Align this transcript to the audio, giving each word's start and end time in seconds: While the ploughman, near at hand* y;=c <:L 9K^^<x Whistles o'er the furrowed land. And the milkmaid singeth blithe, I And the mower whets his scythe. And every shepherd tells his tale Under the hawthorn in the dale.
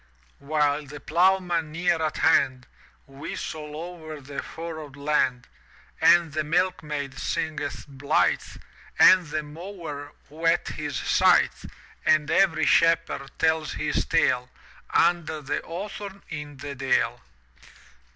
While 0.39 0.87
the 0.87 0.99
ploughman, 0.99 1.71
near 1.71 2.01
at 2.01 2.17
hand* 2.17 2.65
y;=c 3.05 3.15
<:L 3.15 3.15
9K^^<x 3.15 3.19
Whistles 3.69 3.75
o'er 3.75 4.19
the 4.19 4.41
furrowed 4.41 4.95
land. 4.95 5.47
And 6.01 6.33
the 6.33 6.43
milkmaid 6.43 7.19
singeth 7.19 7.85
blithe, 7.87 8.41
I 8.99 9.11
And 9.11 9.27
the 9.27 9.43
mower 9.43 10.13
whets 10.27 10.71
his 10.71 10.95
scythe. 10.97 11.67
And 12.03 12.31
every 12.31 12.65
shepherd 12.65 13.29
tells 13.37 13.73
his 13.73 14.03
tale 14.07 14.49
Under 14.89 15.39
the 15.39 15.61
hawthorn 15.63 16.23
in 16.29 16.57
the 16.57 16.73
dale. 16.73 17.21